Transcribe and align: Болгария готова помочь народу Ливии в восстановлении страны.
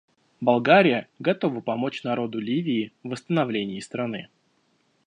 Болгария 0.41 1.07
готова 1.19 1.61
помочь 1.61 2.01
народу 2.03 2.39
Ливии 2.39 2.91
в 3.03 3.09
восстановлении 3.09 3.79
страны. 3.81 4.29